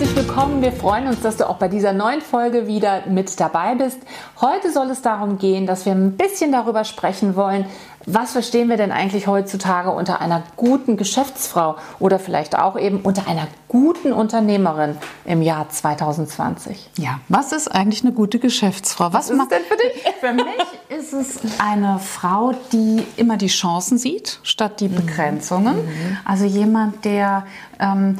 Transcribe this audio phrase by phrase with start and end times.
[0.00, 0.62] Herzlich willkommen.
[0.62, 3.98] Wir freuen uns, dass du auch bei dieser neuen Folge wieder mit dabei bist.
[4.40, 7.66] Heute soll es darum gehen, dass wir ein bisschen darüber sprechen wollen,
[8.06, 13.28] was verstehen wir denn eigentlich heutzutage unter einer guten Geschäftsfrau oder vielleicht auch eben unter
[13.28, 16.92] einer guten Unternehmerin im Jahr 2020?
[16.96, 19.12] Ja, was ist eigentlich eine gute Geschäftsfrau?
[19.12, 20.02] Was, was ist denn für dich?
[20.20, 20.44] Für mich
[20.88, 24.94] ist es eine Frau, die immer die Chancen sieht statt die mhm.
[24.94, 25.76] Begrenzungen.
[25.76, 26.16] Mhm.
[26.24, 27.44] Also jemand, der
[27.78, 28.16] ähm,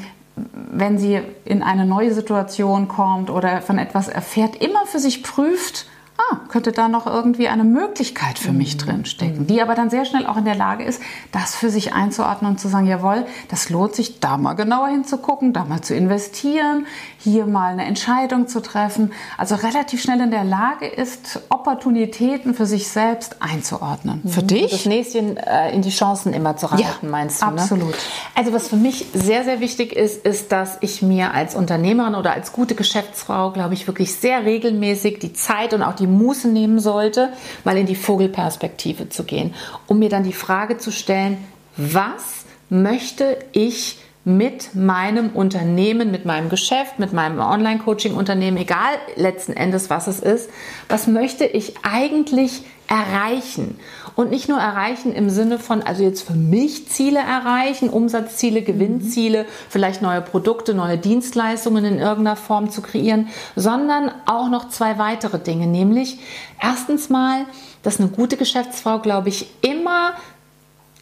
[0.52, 5.86] wenn sie in eine neue Situation kommt oder von etwas erfährt, immer für sich prüft,
[6.20, 8.78] ah, könnte da noch irgendwie eine Möglichkeit für mich mhm.
[8.78, 11.00] drinstecken, die aber dann sehr schnell auch in der Lage ist,
[11.32, 15.52] das für sich einzuordnen und zu sagen, jawohl, das lohnt sich, da mal genauer hinzugucken,
[15.52, 16.86] da mal zu investieren,
[17.18, 19.12] hier mal eine Entscheidung zu treffen.
[19.36, 24.22] Also relativ schnell in der Lage ist, Opportunitäten für sich selbst einzuordnen.
[24.26, 24.46] Für mhm.
[24.46, 24.70] dich?
[24.70, 27.46] Das Näschen äh, in die Chancen immer zu reiten, ja, meinst du?
[27.46, 27.52] Ne?
[27.52, 27.90] Absolut.
[27.90, 27.96] Ne?
[28.34, 32.32] Also was für mich sehr, sehr wichtig ist, ist, dass ich mir als Unternehmerin oder
[32.32, 36.80] als gute Geschäftsfrau, glaube ich, wirklich sehr regelmäßig die Zeit und auch die Muße nehmen
[36.80, 37.30] sollte,
[37.64, 39.54] mal in die Vogelperspektive zu gehen,
[39.86, 41.38] um mir dann die Frage zu stellen,
[41.76, 49.88] was möchte ich mit meinem Unternehmen, mit meinem Geschäft, mit meinem Online-Coaching-Unternehmen, egal letzten Endes,
[49.88, 50.50] was es ist,
[50.88, 53.78] was möchte ich eigentlich erreichen?
[54.16, 59.46] Und nicht nur erreichen im Sinne von, also jetzt für mich Ziele erreichen, Umsatzziele, Gewinnziele,
[59.68, 65.38] vielleicht neue Produkte, neue Dienstleistungen in irgendeiner Form zu kreieren, sondern auch noch zwei weitere
[65.38, 66.18] Dinge, nämlich
[66.60, 67.46] erstens mal,
[67.82, 70.12] dass eine gute Geschäftsfrau, glaube ich, immer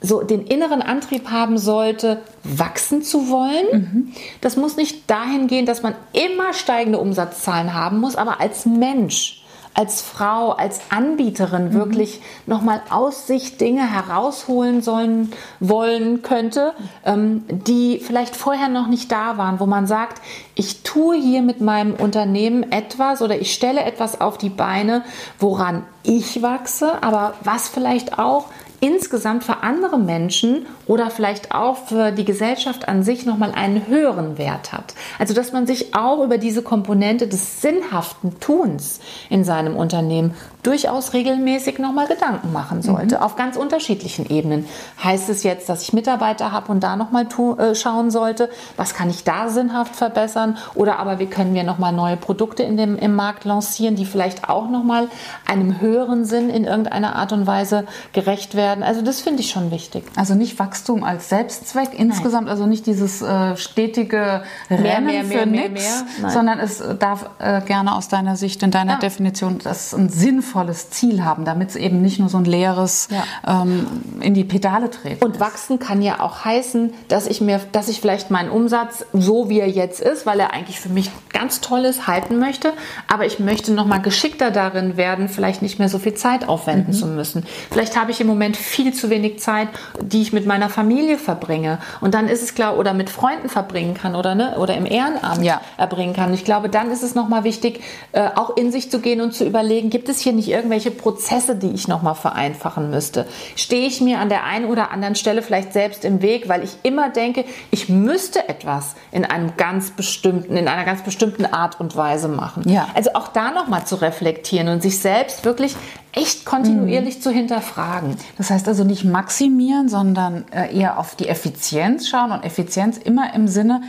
[0.01, 3.67] so den inneren Antrieb haben sollte, wachsen zu wollen.
[3.73, 4.13] Mhm.
[4.41, 9.43] Das muss nicht dahin gehen, dass man immer steigende Umsatzzahlen haben muss, aber als Mensch,
[9.75, 11.73] als Frau, als Anbieterin mhm.
[11.75, 16.75] wirklich nochmal aus sich Dinge herausholen sollen, wollen könnte,
[17.05, 20.23] ähm, die vielleicht vorher noch nicht da waren, wo man sagt,
[20.55, 25.03] ich tue hier mit meinem Unternehmen etwas oder ich stelle etwas auf die Beine,
[25.39, 28.47] woran ich wachse, aber was vielleicht auch
[28.81, 34.39] insgesamt für andere Menschen oder vielleicht auch für die Gesellschaft an sich nochmal einen höheren
[34.39, 34.95] Wert hat.
[35.19, 39.01] Also dass man sich auch über diese Komponente des sinnhaften Tuns
[39.31, 40.35] in seinem Unternehmen
[40.69, 43.23] durchaus regelmäßig nochmal Gedanken machen sollte, mhm.
[43.23, 44.67] auf ganz unterschiedlichen Ebenen.
[45.03, 47.27] Heißt es jetzt, dass ich Mitarbeiter habe und da nochmal
[47.59, 51.93] äh, schauen sollte, was kann ich da sinnhaft verbessern oder aber wie können wir nochmal
[51.93, 55.09] neue Produkte in dem, im Markt lancieren, die vielleicht auch nochmal
[55.47, 58.85] einem höheren Sinn in irgendeiner Art und Weise gerecht werden.
[58.85, 60.05] Also das finde ich schon wichtig.
[60.17, 62.53] Also nicht Wachstum als Selbstzweck insgesamt, Nein.
[62.53, 67.95] also nicht dieses äh, stetige Rennen mehr, mehr, für nichts, sondern es darf äh, gerne
[67.95, 68.99] aus deiner Sicht, in deiner ja.
[68.99, 70.11] Definition, das ein
[70.59, 73.63] sinnvolles Ziel haben, damit es eben nicht nur so ein leeres ja.
[73.63, 73.87] ähm,
[74.21, 75.25] in die Pedale treten.
[75.25, 75.41] Und ist.
[75.41, 79.61] wachsen kann ja auch heißen, dass ich mir, dass ich vielleicht meinen Umsatz so wie
[79.61, 82.73] er jetzt ist, weil er eigentlich für mich ganz toll ist, halten möchte,
[83.07, 86.95] aber ich möchte noch mal geschickter darin werden, vielleicht nicht mehr so viel Zeit aufwenden
[86.95, 86.99] mhm.
[86.99, 87.45] zu müssen.
[87.71, 89.69] Vielleicht habe ich im Moment viel zu wenig Zeit,
[90.01, 91.79] die ich mit meiner Familie verbringe.
[92.01, 95.45] Und dann ist es klar, oder mit Freunden verbringen kann oder, ne, oder im Ehrenamt
[95.45, 95.61] ja.
[95.77, 96.35] erbringen kann.
[96.35, 97.81] Ich glaube, dann ist es nochmal wichtig,
[98.13, 101.55] äh, auch in sich zu gehen und zu überlegen, gibt es hier nicht irgendwelche Prozesse,
[101.55, 103.27] die ich nochmal vereinfachen müsste?
[103.57, 106.71] Stehe ich mir an der einen oder anderen Stelle vielleicht selbst im Weg, weil ich
[106.83, 111.97] immer denke, ich müsste etwas in einem ganz bestimmten, in einer ganz bestimmten Art und
[111.97, 112.63] Weise machen.
[112.67, 112.89] Ja.
[112.95, 115.77] Also auch da nochmal zu reflektieren und sich selbst wirklich
[116.13, 117.21] echt kontinuierlich mhm.
[117.21, 118.17] zu hinterfragen.
[118.39, 123.35] Das heißt also nicht maximieren, sondern äh, eher auf die Effizienz schauen und Effizienz immer
[123.35, 123.83] im Sinne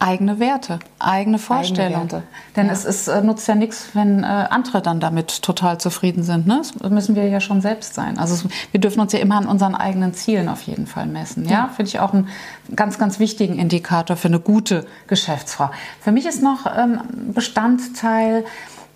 [0.00, 2.08] eigene Werte, eigene Vorstellungen.
[2.56, 2.72] Denn ja.
[2.72, 6.46] es ist, äh, nutzt ja nichts, wenn äh, andere dann damit total zufrieden sind.
[6.46, 6.62] Ne?
[6.78, 8.18] Das müssen wir ja schon selbst sein.
[8.18, 11.44] Also wir dürfen uns ja immer an unseren eigenen Zielen auf jeden Fall messen.
[11.44, 11.68] Ja, ja?
[11.68, 12.28] finde ich auch einen
[12.74, 15.70] ganz, ganz wichtigen Indikator für eine gute Geschäftsfrau.
[16.00, 17.00] Für mich ist noch ähm,
[17.34, 18.44] Bestandteil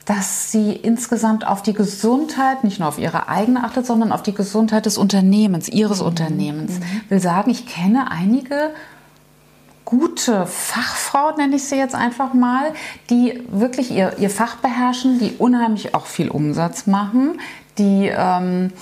[0.07, 4.35] dass sie insgesamt auf die Gesundheit, nicht nur auf ihre eigene achtet, sondern auf die
[4.35, 6.09] Gesundheit des Unternehmens, ihres mhm.
[6.09, 6.79] Unternehmens.
[6.79, 7.01] Mhm.
[7.09, 8.75] Will sagen, ich kenne einige
[9.85, 12.73] gute Fachfrauen, nenne ich sie jetzt einfach mal,
[13.11, 17.41] die wirklich ihr, ihr Fach beherrschen, die unheimlich auch viel Umsatz machen,
[17.79, 18.73] die ähm,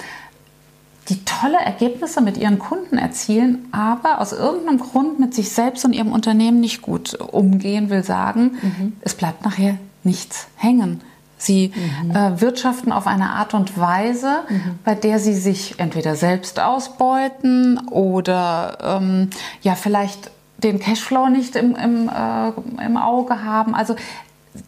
[1.09, 5.93] die tolle Ergebnisse mit ihren Kunden erzielen, aber aus irgendeinem Grund mit sich selbst und
[5.93, 8.93] ihrem Unternehmen nicht gut umgehen, will sagen, mhm.
[9.01, 11.01] es bleibt nachher nichts hängen.
[11.39, 12.13] Sie mhm.
[12.13, 14.79] äh, wirtschaften auf eine Art und Weise, mhm.
[14.85, 19.31] bei der sie sich entweder selbst ausbeuten oder ähm,
[19.63, 20.31] ja vielleicht
[20.63, 23.75] den Cashflow nicht im, im, äh, im Auge haben.
[23.75, 23.97] Also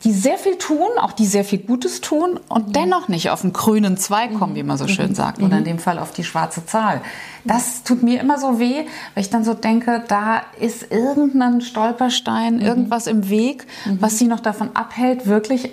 [0.03, 2.73] die sehr viel tun, auch die sehr viel Gutes tun und mhm.
[2.73, 5.15] dennoch nicht auf den grünen Zweig kommen, wie man so schön mhm.
[5.15, 5.67] sagt, oder in mhm.
[5.67, 7.03] dem Fall auf die schwarze Zahl.
[7.45, 12.61] Das tut mir immer so weh, weil ich dann so denke, da ist irgendein Stolperstein,
[12.61, 13.67] irgendwas im Weg,
[14.01, 15.71] was sie noch davon abhält, wirklich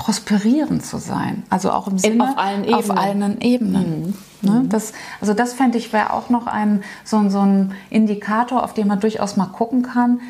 [0.00, 1.42] prosperierend zu sein.
[1.50, 2.74] Also auch im Sinne auf allen Ebenen.
[2.74, 4.14] Auf allen Ebenen.
[4.40, 4.50] Mhm.
[4.50, 4.64] Ne?
[4.70, 8.88] Das, also das fände ich wäre auch noch ein so, so ein Indikator, auf den
[8.88, 10.20] man durchaus mal gucken kann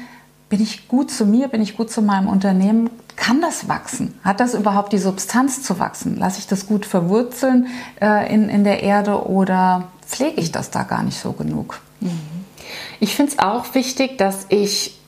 [0.50, 2.90] bin ich gut zu mir, bin ich gut zu meinem Unternehmen?
[3.14, 4.18] Kann das wachsen?
[4.24, 6.16] Hat das überhaupt die Substanz zu wachsen?
[6.16, 7.68] Lasse ich das gut verwurzeln
[8.00, 11.80] äh, in, in der Erde oder pflege ich das da gar nicht so genug?
[12.00, 12.10] Mhm.
[12.98, 14.99] Ich finde es auch wichtig, dass ich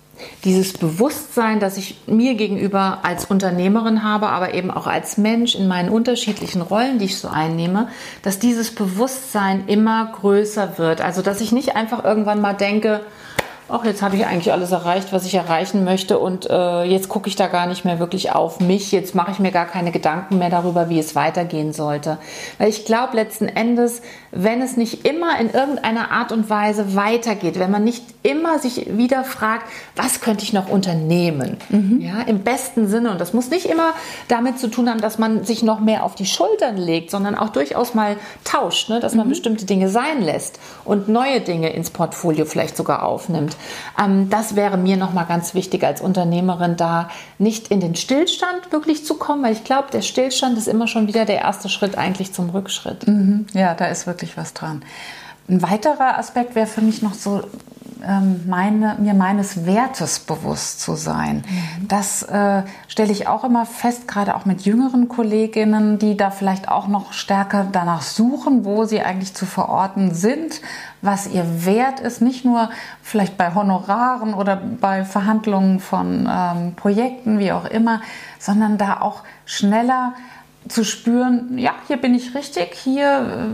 [0.44, 5.68] dieses Bewusstsein, das ich mir gegenüber als Unternehmerin habe, aber eben auch als Mensch in
[5.68, 7.88] meinen unterschiedlichen Rollen, die ich so einnehme,
[8.22, 11.00] dass dieses Bewusstsein immer größer wird.
[11.00, 13.00] Also dass ich nicht einfach irgendwann mal denke,
[13.72, 17.28] ach, jetzt habe ich eigentlich alles erreicht, was ich erreichen möchte und äh, jetzt gucke
[17.28, 20.36] ich da gar nicht mehr wirklich auf mich, jetzt mache ich mir gar keine Gedanken
[20.36, 22.18] mehr darüber, wie es weitergehen sollte.
[22.58, 27.58] Weil ich glaube letzten Endes, wenn es nicht immer in irgendeiner Art und Weise weitergeht,
[27.58, 29.66] wenn man nicht immer sich wieder fragt,
[29.96, 32.00] was könnte ich noch unternehmen, mhm.
[32.00, 33.94] ja, im besten Sinne und das muss nicht immer
[34.28, 37.48] damit zu tun haben, dass man sich noch mehr auf die Schultern legt, sondern auch
[37.48, 39.00] durchaus mal tauscht, ne?
[39.00, 39.30] dass man mhm.
[39.30, 43.56] bestimmte Dinge sein lässt und neue Dinge ins Portfolio vielleicht sogar aufnimmt.
[43.98, 49.04] Ähm, das wäre mir nochmal ganz wichtig als Unternehmerin, da nicht in den Stillstand wirklich
[49.04, 52.32] zu kommen, weil ich glaube, der Stillstand ist immer schon wieder der erste Schritt eigentlich
[52.32, 53.06] zum Rückschritt.
[53.06, 53.46] Mhm.
[53.52, 54.82] Ja, da ist wirklich was dran.
[55.48, 57.42] Ein weiterer Aspekt wäre für mich noch so
[58.46, 61.44] meine, mir meines Wertes bewusst zu sein.
[61.46, 61.88] Mhm.
[61.88, 66.68] Das äh, stelle ich auch immer fest, gerade auch mit jüngeren Kolleginnen, die da vielleicht
[66.68, 70.60] auch noch stärker danach suchen, wo sie eigentlich zu verorten sind,
[71.00, 72.70] was ihr Wert ist, nicht nur
[73.02, 78.00] vielleicht bei Honoraren oder bei Verhandlungen von ähm, Projekten, wie auch immer,
[78.38, 80.14] sondern da auch schneller
[80.68, 83.48] zu spüren, ja, hier bin ich richtig, hier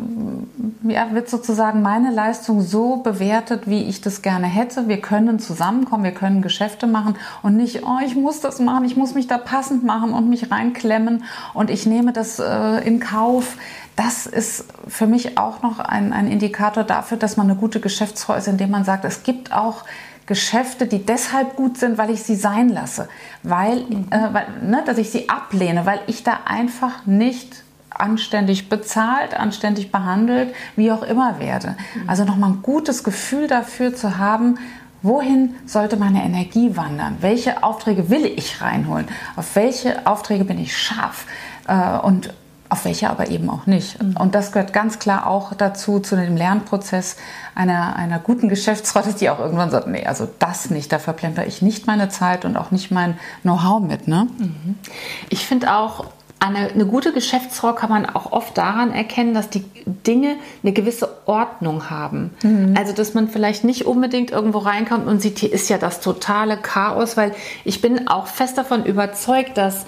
[0.85, 4.89] äh, ja, wird sozusagen meine Leistung so bewertet, wie ich das gerne hätte.
[4.89, 8.97] Wir können zusammenkommen, wir können Geschäfte machen und nicht, oh, ich muss das machen, ich
[8.97, 11.25] muss mich da passend machen und mich reinklemmen
[11.55, 13.57] und ich nehme das äh, in Kauf.
[13.97, 18.35] Das ist für mich auch noch ein, ein Indikator dafür, dass man eine gute Geschäftsfrau
[18.35, 19.85] ist, indem man sagt, es gibt auch
[20.29, 23.09] Geschäfte, die deshalb gut sind, weil ich sie sein lasse,
[23.43, 23.79] weil,
[24.11, 29.91] äh, weil ne, dass ich sie ablehne, weil ich da einfach nicht anständig bezahlt, anständig
[29.91, 31.77] behandelt, wie auch immer werde.
[32.07, 34.59] Also nochmal ein gutes Gefühl dafür zu haben,
[35.03, 37.17] wohin sollte meine Energie wandern?
[37.21, 39.09] Welche Aufträge will ich reinholen?
[39.35, 41.27] Auf welche Aufträge bin ich scharf?
[41.67, 42.35] Äh, und
[42.71, 44.03] auf welche aber eben auch nicht.
[44.03, 44.17] Mhm.
[44.17, 47.17] Und das gehört ganz klar auch dazu, zu dem Lernprozess
[47.55, 51.47] einer, einer guten Geschäftsfrau, dass die auch irgendwann sagt, nee, also das nicht, da verplemper
[51.47, 54.09] ich nicht meine Zeit und auch nicht mein Know-how mit.
[54.09, 54.29] Ne?
[54.39, 54.75] Mhm.
[55.31, 56.07] Ich finde auch,
[56.41, 61.09] eine, eine, gute Geschäftsfrau kann man auch oft daran erkennen, dass die Dinge eine gewisse
[61.27, 62.31] Ordnung haben.
[62.45, 62.75] Mhm.
[62.79, 66.57] Also, dass man vielleicht nicht unbedingt irgendwo reinkommt und sieht, hier ist ja das totale
[66.57, 67.35] Chaos, weil
[67.65, 69.85] ich bin auch fest davon überzeugt, dass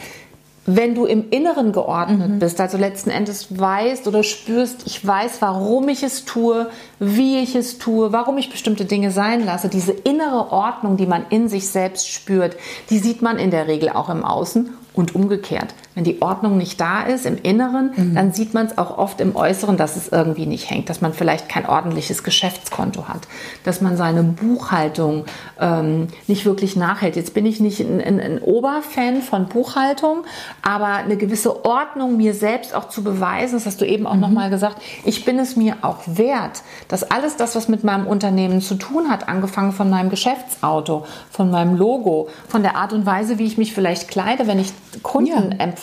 [0.67, 2.39] wenn du im Inneren geordnet mhm.
[2.39, 6.69] bist, also letzten Endes weißt oder spürst, ich weiß, warum ich es tue,
[6.99, 11.25] wie ich es tue, warum ich bestimmte Dinge sein lasse, diese innere Ordnung, die man
[11.31, 12.57] in sich selbst spürt,
[12.91, 15.75] die sieht man in der Regel auch im Außen und umgekehrt.
[15.95, 18.15] Wenn die Ordnung nicht da ist im Inneren, mhm.
[18.15, 21.13] dann sieht man es auch oft im Äußeren, dass es irgendwie nicht hängt, dass man
[21.13, 23.27] vielleicht kein ordentliches Geschäftskonto hat,
[23.65, 25.25] dass man seine Buchhaltung
[25.59, 27.17] ähm, nicht wirklich nachhält.
[27.17, 30.25] Jetzt bin ich nicht ein, ein, ein Oberfan von Buchhaltung,
[30.63, 34.21] aber eine gewisse Ordnung mir selbst auch zu beweisen, das hast du eben auch mhm.
[34.21, 38.61] nochmal gesagt, ich bin es mir auch wert, dass alles das, was mit meinem Unternehmen
[38.61, 43.39] zu tun hat, angefangen von meinem Geschäftsauto, von meinem Logo, von der Art und Weise,
[43.39, 45.59] wie ich mich vielleicht kleide, wenn ich Kunden ja.
[45.59, 45.80] empfange,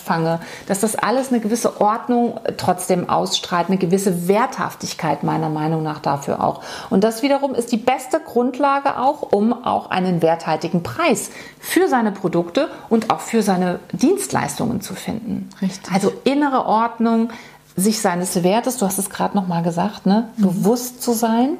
[0.67, 6.43] dass das alles eine gewisse Ordnung trotzdem ausstrahlt, eine gewisse Werthaftigkeit meiner Meinung nach dafür
[6.43, 6.61] auch.
[6.89, 12.11] Und das wiederum ist die beste Grundlage auch, um auch einen werthaltigen Preis für seine
[12.11, 15.49] Produkte und auch für seine Dienstleistungen zu finden.
[15.61, 15.93] Richtig.
[15.93, 17.29] Also innere Ordnung,
[17.75, 20.43] sich seines Wertes, du hast es gerade noch mal gesagt, ne, mhm.
[20.43, 21.57] bewusst zu sein.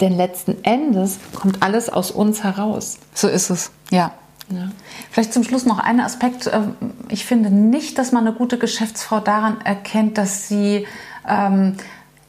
[0.00, 2.98] Denn letzten Endes kommt alles aus uns heraus.
[3.14, 4.10] So ist es, ja.
[4.50, 4.68] Ja.
[5.10, 6.50] Vielleicht zum Schluss noch ein Aspekt.
[6.52, 6.74] Ähm,
[7.08, 10.86] ich finde nicht, dass man eine gute Geschäftsfrau daran erkennt, dass sie
[11.28, 11.76] ähm,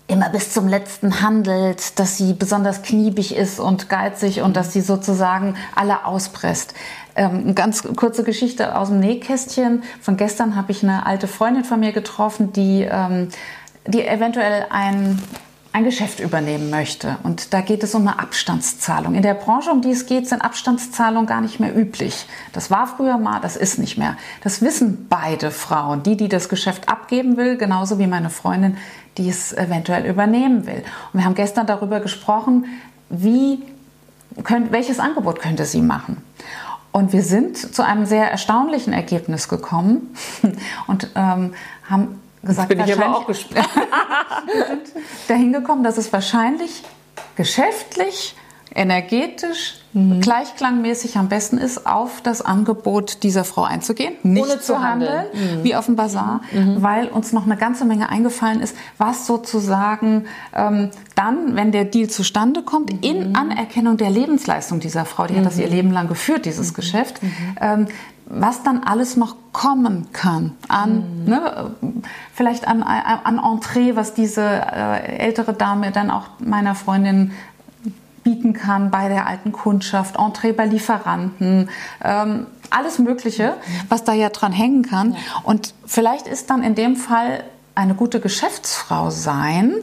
[0.07, 4.81] immer bis zum letzten handelt, dass sie besonders kniebig ist und geizig und dass sie
[4.81, 6.74] sozusagen alle auspresst.
[7.15, 9.84] Ähm, ganz kurze Geschichte aus dem Nähkästchen.
[10.01, 13.29] Von gestern habe ich eine alte Freundin von mir getroffen, die, ähm,
[13.88, 15.22] die eventuell ein
[15.75, 17.17] ein Geschäft übernehmen möchte.
[17.24, 19.13] Und da geht es um eine Abstandszahlung.
[19.13, 22.27] In der Branche, um die es geht, sind Abstandszahlungen gar nicht mehr üblich.
[22.53, 24.15] Das war früher mal, das ist nicht mehr.
[24.41, 26.01] Das wissen beide Frauen.
[26.01, 28.77] Die, die das Geschäft abgeben will, genauso wie meine Freundin,
[29.17, 30.82] die es eventuell übernehmen will.
[31.12, 32.67] Und wir haben gestern darüber gesprochen,
[33.10, 33.62] wie,
[34.46, 36.24] könnt, welches Angebot könnte sie machen.
[36.94, 40.15] Und wir sind zu einem sehr erstaunlichen Ergebnis gekommen
[40.88, 41.53] und ähm,
[41.89, 43.67] haben gesagt, bin ich aber auch gespannt.
[44.53, 44.81] wir sind
[45.27, 46.83] dahin gekommen, dass es wahrscheinlich
[47.35, 48.35] geschäftlich,
[48.73, 50.19] energetisch, mhm.
[50.19, 55.63] gleichklangmäßig am besten ist, auf das Angebot dieser Frau einzugehen, nicht Ohne zu handeln, mhm.
[55.63, 56.83] wie auf dem Bazar, mhm.
[56.83, 62.09] weil uns noch eine ganze Menge eingefallen ist, was sozusagen ähm, dann, wenn der Deal
[62.09, 63.35] zustande kommt, in mhm.
[63.35, 65.73] Anerkennung der Lebensleistung dieser Frau, die hat das ihr mhm.
[65.73, 66.75] Leben lang geführt, dieses mhm.
[66.75, 67.21] Geschäft,
[67.61, 67.87] ähm,
[68.25, 71.29] was dann alles noch kommen kann an, mhm.
[71.29, 71.72] ne,
[72.34, 77.32] vielleicht an, an Entree, was diese äh, ältere Dame dann auch meiner Freundin
[78.24, 81.70] bieten kann bei der alten Kundschaft, Entree bei Lieferanten,
[82.03, 83.82] ähm, alles Mögliche, mhm.
[83.89, 85.13] was da ja dran hängen kann.
[85.13, 85.20] Ja.
[85.44, 87.44] Und vielleicht ist dann in dem Fall
[87.75, 89.74] eine gute Geschäftsfrau sein,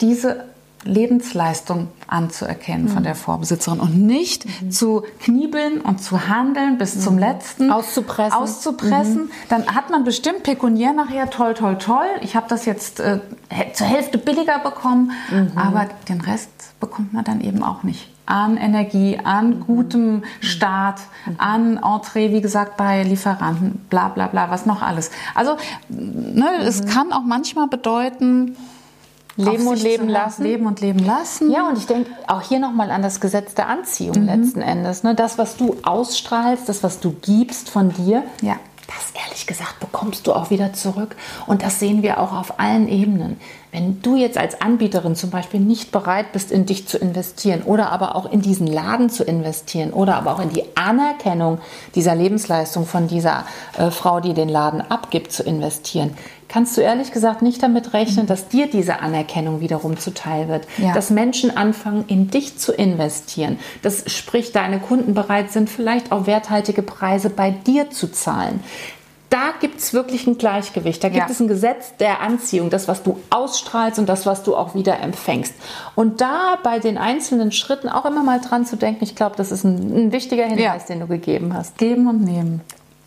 [0.00, 0.46] diese
[0.84, 2.90] Lebensleistung anzuerkennen mhm.
[2.90, 4.70] von der Vorbesitzerin und nicht mhm.
[4.70, 7.00] zu kniebeln und zu handeln bis mhm.
[7.00, 8.32] zum letzten auszupressen.
[8.32, 9.24] auszupressen.
[9.24, 9.30] Mhm.
[9.48, 12.06] Dann hat man bestimmt pekuniär nachher toll, toll, toll.
[12.22, 13.20] Ich habe das jetzt äh,
[13.74, 15.52] zur Hälfte billiger bekommen, mhm.
[15.56, 19.60] aber den Rest bekommt man dann eben auch nicht an Energie, an mhm.
[19.60, 21.00] gutem Start,
[21.38, 25.10] an Entree, wie gesagt, bei Lieferanten, bla bla bla, was noch alles.
[25.34, 25.56] Also
[25.88, 28.56] ne, es kann auch manchmal bedeuten,
[29.44, 30.42] Leben und leben lassen.
[30.42, 31.50] Leben und leben lassen.
[31.50, 34.26] Ja, und ich denke auch hier nochmal an das Gesetz der Anziehung mhm.
[34.26, 35.02] letzten Endes.
[35.02, 35.14] Ne?
[35.14, 38.56] Das, was du ausstrahlst, das, was du gibst von dir, ja.
[38.86, 41.16] das ehrlich gesagt bekommst du auch wieder zurück.
[41.46, 43.40] Und das sehen wir auch auf allen Ebenen.
[43.72, 47.92] Wenn du jetzt als Anbieterin zum Beispiel nicht bereit bist, in dich zu investieren oder
[47.92, 51.58] aber auch in diesen Laden zu investieren oder aber auch in die Anerkennung
[51.94, 53.44] dieser Lebensleistung von dieser
[53.78, 56.16] äh, Frau, die den Laden abgibt, zu investieren,
[56.50, 60.66] kannst du ehrlich gesagt nicht damit rechnen, dass dir diese Anerkennung wiederum zuteil wird.
[60.78, 60.92] Ja.
[60.92, 63.58] Dass Menschen anfangen, in dich zu investieren.
[63.82, 68.60] Das sprich, deine Kunden bereit sind, vielleicht auch werthaltige Preise bei dir zu zahlen
[69.30, 71.02] da gibt es wirklich ein Gleichgewicht.
[71.02, 71.30] Da gibt ja.
[71.30, 74.98] es ein Gesetz der Anziehung, das, was du ausstrahlst und das, was du auch wieder
[74.98, 75.54] empfängst.
[75.94, 79.52] Und da bei den einzelnen Schritten auch immer mal dran zu denken, ich glaube, das
[79.52, 80.94] ist ein, ein wichtiger Hinweis, ja.
[80.94, 81.78] den du gegeben hast.
[81.78, 82.60] Geben und nehmen.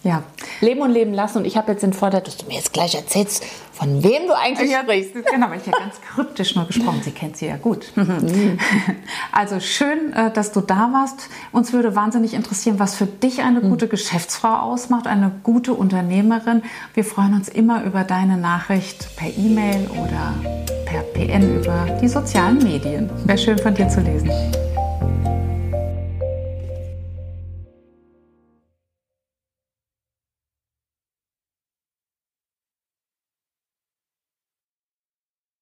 [0.03, 0.23] Ja.
[0.59, 1.39] Leben und leben lassen.
[1.39, 4.37] Und ich habe jetzt den Vorteil, dass du mir jetzt gleich erzählst, von wem du
[4.37, 5.13] eigentlich ja, sprichst.
[5.13, 7.01] Genau, weil ich ja ganz kryptisch nur gesprochen.
[7.03, 7.91] Sie kennt sie ja gut.
[9.31, 11.29] also schön, äh, dass du da warst.
[11.53, 13.69] Uns würde wahnsinnig interessieren, was für dich eine hm.
[13.69, 16.63] gute Geschäftsfrau ausmacht, eine gute Unternehmerin.
[16.93, 20.33] Wir freuen uns immer über deine Nachricht per E-Mail oder
[20.85, 23.09] per PN über die sozialen Medien.
[23.25, 24.29] Wäre schön von dir zu lesen.